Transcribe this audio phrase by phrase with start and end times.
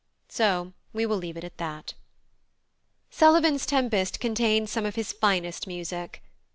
[0.29, 1.93] So we will leave it at that.
[3.11, 6.23] +Sullivan's+ Tempest contains some of his finest music.